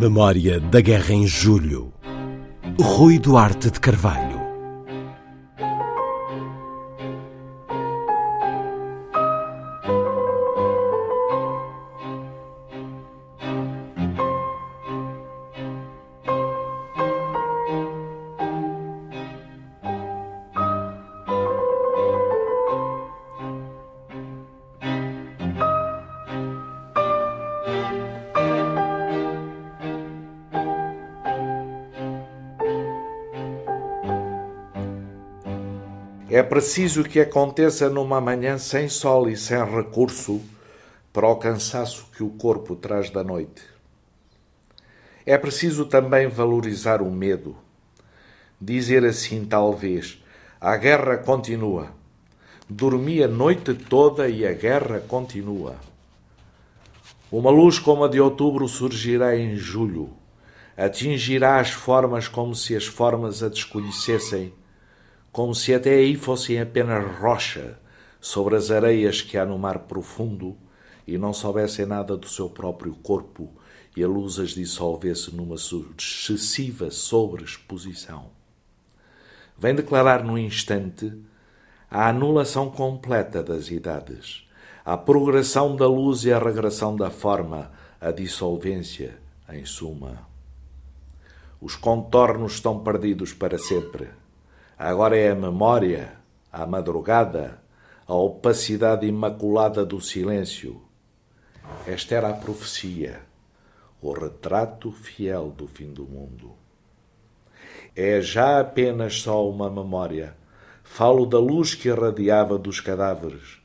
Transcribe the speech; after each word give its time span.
Memória 0.00 0.58
da 0.58 0.80
Guerra 0.80 1.12
em 1.12 1.26
Julho. 1.26 1.92
Rui 2.80 3.18
Duarte 3.18 3.70
de 3.70 3.78
Carvalho. 3.78 4.29
É 36.32 36.44
preciso 36.44 37.02
que 37.02 37.18
aconteça 37.18 37.90
numa 37.90 38.20
manhã 38.20 38.56
sem 38.56 38.88
sol 38.88 39.28
e 39.28 39.36
sem 39.36 39.58
recurso 39.64 40.40
para 41.12 41.26
o 41.26 41.34
cansaço 41.34 42.06
que 42.16 42.22
o 42.22 42.30
corpo 42.30 42.76
traz 42.76 43.10
da 43.10 43.24
noite. 43.24 43.62
É 45.26 45.36
preciso 45.36 45.86
também 45.86 46.28
valorizar 46.28 47.02
o 47.02 47.10
medo. 47.10 47.56
Dizer 48.60 49.04
assim, 49.04 49.44
talvez, 49.44 50.22
a 50.60 50.76
guerra 50.76 51.16
continua. 51.16 51.88
Dormi 52.68 53.24
a 53.24 53.28
noite 53.28 53.74
toda 53.74 54.28
e 54.28 54.46
a 54.46 54.52
guerra 54.52 55.00
continua. 55.00 55.74
Uma 57.32 57.50
luz 57.50 57.80
como 57.80 58.04
a 58.04 58.08
de 58.08 58.20
outubro 58.20 58.68
surgirá 58.68 59.36
em 59.36 59.56
julho. 59.56 60.10
Atingirá 60.76 61.58
as 61.58 61.70
formas 61.70 62.28
como 62.28 62.54
se 62.54 62.76
as 62.76 62.86
formas 62.86 63.42
a 63.42 63.48
desconhecessem 63.48 64.59
como 65.32 65.54
se 65.54 65.72
até 65.72 65.94
aí 65.94 66.16
fossem 66.16 66.60
apenas 66.60 67.18
rocha 67.18 67.78
sobre 68.20 68.56
as 68.56 68.70
areias 68.70 69.22
que 69.22 69.38
há 69.38 69.46
no 69.46 69.58
mar 69.58 69.80
profundo 69.80 70.56
e 71.06 71.16
não 71.16 71.32
soubessem 71.32 71.86
nada 71.86 72.16
do 72.16 72.28
seu 72.28 72.48
próprio 72.48 72.94
corpo 72.94 73.50
e 73.96 74.02
a 74.02 74.08
luz 74.08 74.38
as 74.38 74.50
dissolvesse 74.50 75.34
numa 75.34 75.56
sucessiva 75.56 76.90
sobreexposição. 76.90 78.30
Vem 79.56 79.74
declarar 79.74 80.24
no 80.24 80.38
instante 80.38 81.12
a 81.90 82.08
anulação 82.08 82.70
completa 82.70 83.42
das 83.42 83.70
idades, 83.70 84.48
a 84.84 84.96
progressão 84.96 85.76
da 85.76 85.86
luz 85.86 86.24
e 86.24 86.32
a 86.32 86.38
regressão 86.38 86.96
da 86.96 87.10
forma, 87.10 87.70
a 88.00 88.10
dissolvência, 88.10 89.18
em 89.48 89.64
suma. 89.64 90.28
Os 91.60 91.74
contornos 91.74 92.54
estão 92.54 92.78
perdidos 92.78 93.32
para 93.32 93.58
sempre 93.58 94.19
Agora 94.82 95.14
é 95.14 95.28
a 95.28 95.34
memória, 95.34 96.14
a 96.50 96.64
madrugada, 96.64 97.60
a 98.06 98.14
opacidade 98.14 99.06
imaculada 99.06 99.84
do 99.84 100.00
silêncio. 100.00 100.80
Esta 101.86 102.14
era 102.14 102.30
a 102.30 102.32
profecia, 102.32 103.20
o 104.00 104.10
retrato 104.10 104.90
fiel 104.90 105.50
do 105.50 105.68
fim 105.68 105.92
do 105.92 106.04
mundo. 106.04 106.54
É 107.94 108.22
já 108.22 108.58
apenas 108.58 109.20
só 109.20 109.46
uma 109.46 109.68
memória. 109.68 110.34
Falo 110.82 111.26
da 111.26 111.38
luz 111.38 111.74
que 111.74 111.88
irradiava 111.88 112.56
dos 112.56 112.80
cadáveres 112.80 113.60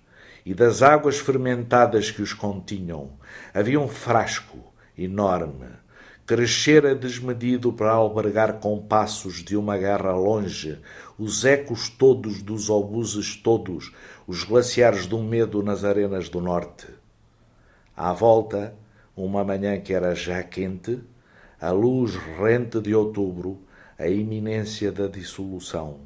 e 0.45 0.53
das 0.53 0.81
águas 0.81 1.17
fermentadas 1.17 2.11
que 2.11 2.21
os 2.21 2.33
continham. 2.33 3.11
Havia 3.53 3.79
um 3.79 3.87
frasco 3.87 4.59
enorme, 4.97 5.69
crescera 6.25 6.95
desmedido 6.95 7.71
para 7.71 7.91
albergar 7.91 8.53
compassos 8.53 9.43
de 9.43 9.55
uma 9.55 9.77
guerra 9.77 10.11
longe, 10.13 10.79
os 11.19 11.45
ecos 11.45 11.87
todos 11.87 12.41
dos 12.41 12.67
obuses 12.69 13.35
todos, 13.35 13.93
os 14.25 14.43
glaciares 14.43 15.05
do 15.05 15.19
medo 15.19 15.61
nas 15.61 15.83
arenas 15.83 16.27
do 16.27 16.41
norte. 16.41 16.87
À 17.95 18.11
volta, 18.11 18.73
uma 19.15 19.43
manhã 19.43 19.79
que 19.79 19.93
era 19.93 20.15
já 20.15 20.41
quente, 20.41 20.99
a 21.61 21.69
luz 21.69 22.15
rente 22.15 22.81
de 22.81 22.95
outubro, 22.95 23.61
a 23.97 24.07
iminência 24.07 24.91
da 24.91 25.07
dissolução. 25.07 25.99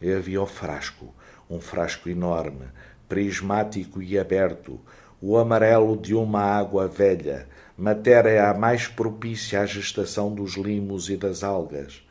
E 0.00 0.12
havia 0.12 0.40
o 0.40 0.46
frasco, 0.46 1.12
um 1.50 1.60
frasco 1.60 2.08
enorme, 2.08 2.66
prismático 3.08 4.00
e 4.00 4.18
aberto, 4.18 4.80
o 5.20 5.36
amarelo 5.36 5.96
de 5.96 6.14
uma 6.14 6.42
água 6.42 6.86
velha, 6.86 7.48
matéria 7.76 8.50
a 8.50 8.54
mais 8.54 8.86
propícia 8.86 9.60
à 9.60 9.66
gestação 9.66 10.34
dos 10.34 10.56
limos 10.56 11.08
e 11.08 11.16
das 11.16 11.42
algas. 11.42 12.02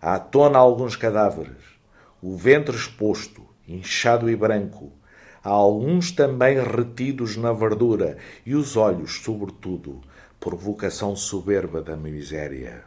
À 0.00 0.18
tona 0.18 0.58
alguns 0.58 0.96
cadáveres, 0.96 1.62
o 2.22 2.36
ventre 2.36 2.76
exposto, 2.76 3.42
inchado 3.66 4.30
e 4.30 4.36
branco, 4.36 4.92
há 5.42 5.50
alguns 5.50 6.12
também 6.12 6.62
retidos 6.62 7.36
na 7.36 7.52
verdura 7.52 8.16
e 8.46 8.54
os 8.54 8.76
olhos, 8.76 9.20
sobretudo, 9.22 10.00
por 10.38 10.54
vocação 10.54 11.14
soberba 11.14 11.80
da 11.82 11.96
miséria. 11.96 12.84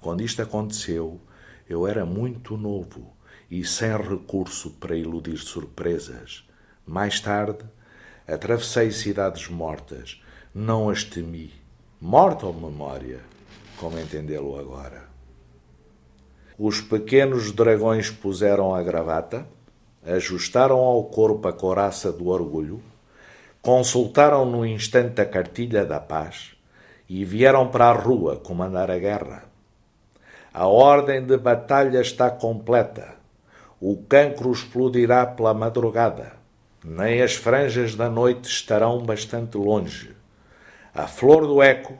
Quando 0.00 0.22
isto 0.22 0.40
aconteceu, 0.42 1.20
eu 1.68 1.86
era 1.86 2.04
muito 2.04 2.56
novo 2.56 3.12
e 3.50 3.64
sem 3.64 3.90
recurso 3.96 4.70
para 4.78 4.96
iludir 4.96 5.38
surpresas. 5.38 6.46
Mais 6.86 7.20
tarde, 7.20 7.64
atravessei 8.26 8.90
cidades 8.90 9.48
mortas, 9.48 10.20
não 10.54 10.88
as 10.88 11.04
temi. 11.04 11.52
Morta 12.00 12.46
ou 12.46 12.52
memória, 12.52 13.20
como 13.78 13.98
entendê-lo 13.98 14.58
agora. 14.58 15.04
Os 16.58 16.80
pequenos 16.80 17.52
dragões 17.52 18.10
puseram 18.10 18.74
a 18.74 18.82
gravata, 18.82 19.46
ajustaram 20.04 20.78
ao 20.78 21.04
corpo 21.04 21.48
a 21.48 21.52
coraça 21.52 22.12
do 22.12 22.28
orgulho, 22.28 22.82
consultaram 23.60 24.44
no 24.44 24.64
instante 24.64 25.20
a 25.20 25.26
cartilha 25.26 25.84
da 25.84 26.00
paz 26.00 26.56
e 27.08 27.24
vieram 27.24 27.68
para 27.68 27.86
a 27.86 27.92
rua 27.92 28.36
comandar 28.36 28.90
a 28.90 28.98
guerra. 28.98 29.44
A 30.52 30.66
ordem 30.66 31.22
de 31.22 31.36
batalha 31.36 32.00
está 32.00 32.30
completa. 32.30 33.16
O 33.78 33.96
cancro 34.08 34.50
explodirá 34.50 35.26
pela 35.26 35.52
madrugada. 35.52 36.32
Nem 36.88 37.20
as 37.20 37.34
franjas 37.34 37.96
da 37.96 38.08
noite 38.08 38.48
estarão 38.48 39.02
bastante 39.02 39.58
longe. 39.58 40.14
A 40.94 41.08
flor 41.08 41.44
do 41.44 41.60
eco, 41.60 41.98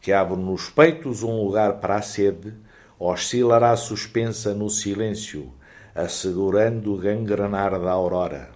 que 0.00 0.10
abre 0.10 0.36
nos 0.36 0.68
peitos 0.68 1.22
um 1.22 1.44
lugar 1.44 1.74
para 1.74 1.94
a 1.94 2.02
sede, 2.02 2.52
oscilará 2.98 3.76
suspensa 3.76 4.52
no 4.52 4.68
silêncio, 4.68 5.52
assegurando 5.94 6.92
o 6.92 6.98
gangrenar 6.98 7.78
da 7.78 7.92
aurora. 7.92 8.50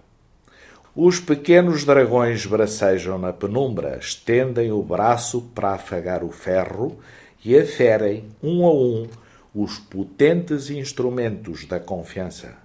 Os 0.93 1.21
pequenos 1.21 1.85
dragões 1.85 2.45
bracejam 2.45 3.17
na 3.17 3.31
penumbra, 3.31 3.97
estendem 3.97 4.69
o 4.73 4.83
braço 4.83 5.43
para 5.55 5.75
afagar 5.75 6.25
o 6.25 6.29
ferro 6.29 6.99
e 7.43 7.57
aferem, 7.57 8.27
um 8.43 8.65
a 8.65 8.73
um, 8.73 9.07
os 9.55 9.79
potentes 9.79 10.69
instrumentos 10.69 11.65
da 11.65 11.79
confiança. 11.79 12.62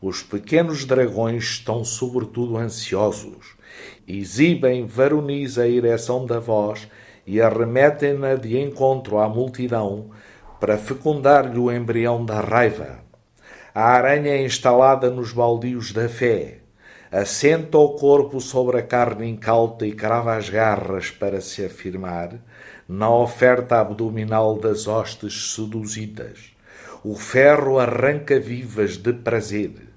Os 0.00 0.22
pequenos 0.22 0.84
dragões 0.84 1.42
estão 1.42 1.84
sobretudo 1.84 2.56
ansiosos, 2.56 3.56
exibem 4.06 4.86
varonis 4.86 5.58
a 5.58 5.66
ereção 5.66 6.24
da 6.24 6.38
voz 6.38 6.88
e 7.26 7.40
arremetem-na 7.40 8.36
de 8.36 8.56
encontro 8.60 9.18
à 9.18 9.28
multidão 9.28 10.10
para 10.60 10.78
fecundar-lhe 10.78 11.58
o 11.58 11.72
embrião 11.72 12.24
da 12.24 12.40
raiva. 12.40 13.00
A 13.74 13.88
aranha 13.88 14.30
é 14.30 14.44
instalada 14.44 15.10
nos 15.10 15.32
baldios 15.32 15.92
da 15.92 16.08
fé, 16.08 16.58
assenta 17.10 17.76
o 17.76 17.94
corpo 17.94 18.40
sobre 18.40 18.78
a 18.78 18.82
carne 18.82 19.28
incauta 19.28 19.84
e 19.84 19.90
crava 19.90 20.36
as 20.36 20.48
garras 20.48 21.10
para 21.10 21.40
se 21.40 21.64
afirmar 21.64 22.38
na 22.88 23.10
oferta 23.10 23.80
abdominal 23.80 24.56
das 24.60 24.86
hostes 24.86 25.54
seduzidas. 25.56 26.52
O 27.02 27.16
ferro 27.16 27.80
arranca 27.80 28.38
vivas 28.38 28.96
de 28.96 29.12
prazer. 29.12 29.87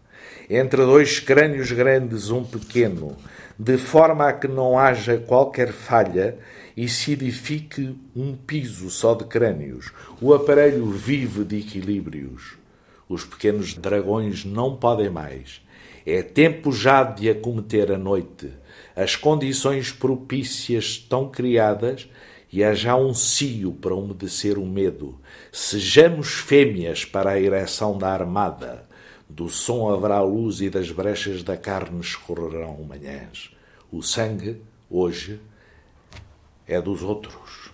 Entre 0.53 0.83
dois 0.83 1.17
crânios 1.17 1.71
grandes, 1.71 2.29
um 2.29 2.43
pequeno, 2.43 3.15
de 3.57 3.77
forma 3.77 4.27
a 4.27 4.33
que 4.33 4.49
não 4.49 4.77
haja 4.77 5.17
qualquer 5.17 5.71
falha 5.71 6.37
e 6.75 6.89
se 6.89 7.13
edifique 7.13 7.95
um 8.13 8.35
piso 8.35 8.89
só 8.89 9.13
de 9.13 9.23
crânios. 9.23 9.93
O 10.19 10.33
aparelho 10.33 10.87
vive 10.87 11.45
de 11.45 11.59
equilíbrios. 11.59 12.57
Os 13.07 13.23
pequenos 13.23 13.75
dragões 13.75 14.43
não 14.43 14.75
podem 14.75 15.09
mais. 15.09 15.61
É 16.05 16.21
tempo 16.21 16.73
já 16.73 17.01
de 17.01 17.29
acometer 17.29 17.89
a 17.89 17.97
noite. 17.97 18.51
As 18.93 19.15
condições 19.15 19.93
propícias 19.93 20.83
estão 20.83 21.29
criadas 21.29 22.09
e 22.51 22.61
há 22.61 22.73
já 22.73 22.97
um 22.97 23.13
cio 23.13 23.71
para 23.71 23.95
umedecer 23.95 24.57
o 24.57 24.65
medo. 24.65 25.17
Sejamos 25.49 26.33
fêmeas 26.33 27.05
para 27.05 27.29
a 27.29 27.39
ereção 27.39 27.97
da 27.97 28.09
armada. 28.09 28.90
Do 29.33 29.47
som 29.47 29.89
haverá 29.89 30.21
luz 30.21 30.59
e 30.59 30.69
das 30.69 30.91
brechas 30.91 31.41
da 31.41 31.55
carne 31.55 32.01
escorrerão 32.01 32.83
manhãs. 32.83 33.49
O 33.89 34.03
sangue, 34.03 34.61
hoje, 34.89 35.39
é 36.67 36.81
dos 36.81 37.01
outros. 37.01 37.71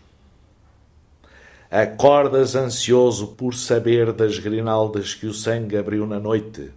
Acordas 1.69 2.55
ansioso 2.55 3.29
por 3.29 3.55
saber 3.55 4.13
das 4.13 4.37
grinaldas 4.37 5.15
que 5.15 5.25
o 5.25 5.33
sangue 5.33 5.75
abriu 5.75 6.05
na 6.05 6.19
noite. 6.19 6.69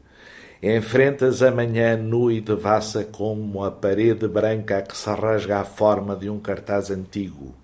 Enfrentas 0.63 1.43
a 1.43 1.51
manhã 1.51 1.95
nua 1.99 2.33
e 2.33 2.41
devassa 2.41 3.05
como 3.05 3.63
a 3.63 3.71
parede 3.71 4.27
branca 4.27 4.79
a 4.79 4.83
que 4.83 4.97
se 4.97 5.11
rasga 5.11 5.59
a 5.59 5.65
forma 5.65 6.17
de 6.17 6.31
um 6.31 6.41
cartaz 6.41 6.91
antigo. 6.91 7.55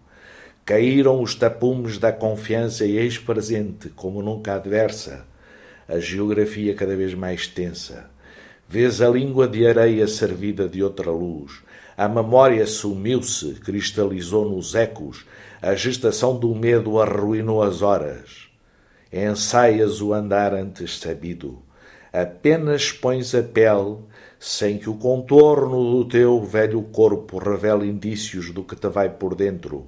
Caíram 0.66 1.22
os 1.22 1.34
tapumes 1.34 1.96
da 1.96 2.12
confiança 2.12 2.84
e 2.84 2.98
eis 2.98 3.16
presente, 3.16 3.88
como 3.88 4.20
nunca 4.20 4.54
adversa, 4.54 5.24
a 5.88 5.98
geografia 5.98 6.74
cada 6.74 6.96
vez 6.96 7.14
mais 7.14 7.46
tensa. 7.46 8.10
Vês 8.68 9.00
a 9.00 9.08
língua 9.08 9.46
de 9.46 9.66
areia 9.66 10.08
servida 10.08 10.68
de 10.68 10.82
outra 10.82 11.10
luz. 11.10 11.62
A 11.96 12.08
memória 12.08 12.66
sumiu-se, 12.66 13.54
cristalizou 13.54 14.48
nos 14.50 14.74
ecos. 14.74 15.24
A 15.62 15.74
gestação 15.74 16.38
do 16.38 16.54
medo 16.54 17.00
arruinou 17.00 17.62
as 17.62 17.80
horas. 17.80 18.48
Ensaias 19.12 20.00
o 20.00 20.12
andar 20.12 20.52
antes 20.52 20.98
sabido. 20.98 21.62
Apenas 22.12 22.90
pões 22.90 23.34
a 23.34 23.42
pele, 23.42 23.98
sem 24.38 24.78
que 24.78 24.90
o 24.90 24.94
contorno 24.94 25.92
do 25.92 26.04
teu 26.04 26.42
velho 26.42 26.82
corpo 26.82 27.38
revele 27.38 27.88
indícios 27.88 28.50
do 28.50 28.64
que 28.64 28.74
te 28.74 28.88
vai 28.88 29.08
por 29.08 29.34
dentro 29.34 29.86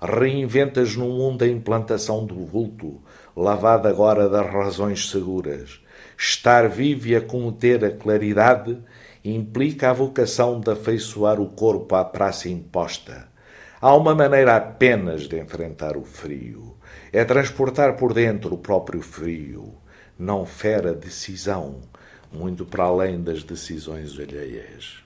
reinventas 0.00 0.96
no 0.96 1.08
mundo 1.08 1.42
a 1.42 1.48
implantação 1.48 2.24
do 2.24 2.44
vulto, 2.44 3.00
lavada 3.36 3.88
agora 3.88 4.28
das 4.28 4.50
razões 4.50 5.10
seguras. 5.10 5.80
Estar 6.16 6.68
vivo 6.68 7.08
e 7.08 7.16
a 7.16 7.20
cometer 7.20 7.84
a 7.84 7.90
claridade 7.90 8.78
implica 9.24 9.90
a 9.90 9.92
vocação 9.92 10.60
de 10.60 10.70
afeiçoar 10.70 11.40
o 11.40 11.48
corpo 11.48 11.94
à 11.94 12.04
praça 12.04 12.48
imposta. 12.48 13.28
Há 13.80 13.94
uma 13.94 14.14
maneira 14.14 14.56
apenas 14.56 15.22
de 15.22 15.38
enfrentar 15.38 15.96
o 15.96 16.04
frio. 16.04 16.76
É 17.12 17.24
transportar 17.24 17.96
por 17.96 18.12
dentro 18.12 18.54
o 18.54 18.58
próprio 18.58 19.00
frio. 19.00 19.74
Não 20.18 20.44
fera 20.44 20.92
decisão, 20.92 21.80
muito 22.30 22.64
para 22.66 22.84
além 22.84 23.22
das 23.22 23.42
decisões 23.42 24.18
alheias. 24.18 25.02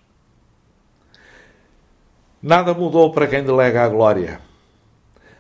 Nada 2.42 2.74
mudou 2.74 3.12
para 3.12 3.26
quem 3.26 3.42
delega 3.42 3.84
a 3.84 3.88
glória. 3.88 4.40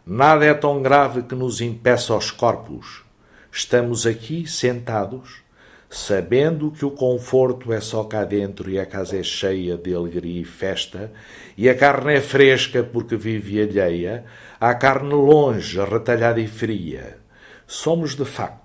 Nada 0.06 0.44
é 0.44 0.52
tão 0.52 0.82
grave 0.82 1.22
que 1.22 1.34
nos 1.34 1.62
impeça 1.62 2.14
os 2.14 2.30
corpos. 2.30 3.02
Estamos 3.50 4.06
aqui 4.06 4.46
sentados, 4.46 5.36
sabendo 5.88 6.70
que 6.70 6.84
o 6.84 6.90
conforto 6.90 7.72
é 7.72 7.80
só 7.80 8.04
cá 8.04 8.22
dentro 8.22 8.68
e 8.68 8.78
a 8.78 8.84
casa 8.84 9.16
é 9.16 9.22
cheia 9.22 9.78
de 9.78 9.94
alegria 9.94 10.42
e 10.42 10.44
festa, 10.44 11.10
e 11.56 11.70
a 11.70 11.74
carne 11.74 12.16
é 12.16 12.20
fresca 12.20 12.82
porque 12.82 13.16
vive 13.16 13.62
alheia, 13.62 14.26
a 14.60 14.74
carne 14.74 15.14
longe, 15.14 15.80
retalhada 15.82 16.38
e 16.38 16.46
fria. 16.46 17.16
Somos 17.66 18.14
de 18.14 18.26
facto, 18.26 18.63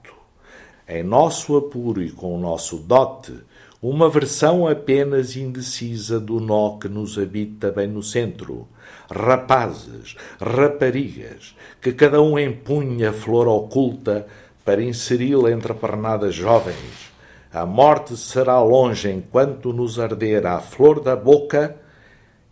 em 0.89 1.03
nosso 1.03 1.55
apuro 1.55 2.01
e 2.01 2.11
com 2.11 2.35
o 2.35 2.39
nosso 2.39 2.77
dote, 2.77 3.33
uma 3.81 4.09
versão 4.09 4.67
apenas 4.67 5.35
indecisa 5.35 6.19
do 6.19 6.39
nó 6.39 6.77
que 6.77 6.89
nos 6.89 7.17
habita 7.17 7.71
bem 7.71 7.87
no 7.87 8.03
centro. 8.03 8.67
Rapazes, 9.09 10.15
raparigas, 10.41 11.55
que 11.79 11.93
cada 11.93 12.21
um 12.21 12.37
empunha 12.37 13.13
flor 13.13 13.47
oculta 13.47 14.27
para 14.65 14.83
inseri-la 14.83 15.51
entre 15.51 15.73
pernadas 15.73 16.35
jovens. 16.35 17.09
A 17.53 17.65
morte 17.65 18.17
será 18.17 18.59
longe 18.61 19.09
enquanto 19.09 19.71
nos 19.71 19.99
arder 19.99 20.45
à 20.45 20.59
flor 20.59 20.99
da 20.99 21.15
boca 21.15 21.75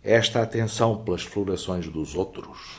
esta 0.02 0.42
atenção 0.42 0.96
pelas 0.96 1.22
florações 1.22 1.88
dos 1.88 2.14
outros. 2.14 2.78